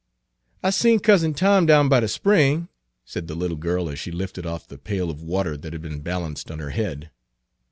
"I 0.63 0.71
seen 0.71 0.97
cousin 0.99 1.35
Tom 1.35 1.67
down 1.67 1.87
by 1.87 1.99
de 1.99 2.07
spring," 2.07 2.69
said 3.05 3.27
the 3.27 3.35
little 3.35 3.55
girl, 3.55 3.87
as 3.87 3.99
she 3.99 4.09
lifted 4.11 4.47
off 4.47 4.67
the 4.67 4.79
pail 4.79 5.05
Page 5.09 5.17
297 5.21 5.25
of 5.25 5.29
water 5.29 5.57
that 5.57 5.73
had 5.73 5.81
been 5.83 5.99
balanced 6.01 6.49
on 6.49 6.57
her 6.57 6.71
head. 6.71 7.11